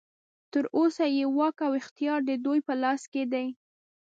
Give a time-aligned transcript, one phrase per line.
[0.51, 3.47] تر اوسه یې واک او اختیار ددوی په لاس کې دی.